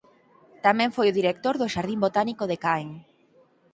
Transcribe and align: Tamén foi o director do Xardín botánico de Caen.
Tamén 0.65 0.93
foi 0.95 1.07
o 1.09 1.17
director 1.19 1.55
do 1.57 1.71
Xardín 1.73 1.99
botánico 2.05 2.43
de 2.47 2.57
Caen. 2.63 2.89